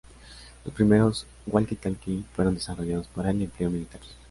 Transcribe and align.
Los 0.65 0.73
primeros 0.73 1.27
walkie-talkie 1.45 2.23
fueron 2.35 2.55
desarrollados 2.55 3.05
para 3.09 3.29
el 3.29 3.39
empleo 3.43 3.69
militar. 3.69 4.01